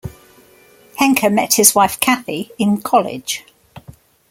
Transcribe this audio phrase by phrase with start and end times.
[0.99, 3.45] Henke met his wife Kathy in college.